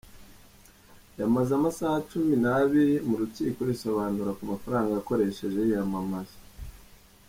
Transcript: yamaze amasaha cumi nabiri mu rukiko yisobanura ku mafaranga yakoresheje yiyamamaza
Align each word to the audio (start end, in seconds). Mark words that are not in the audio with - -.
yamaze 1.19 1.51
amasaha 1.59 1.97
cumi 2.09 2.33
nabiri 2.43 2.95
mu 3.07 3.15
rukiko 3.21 3.59
yisobanura 3.69 4.31
ku 4.37 4.43
mafaranga 4.51 4.89
yakoresheje 4.93 5.57
yiyamamaza 5.61 6.37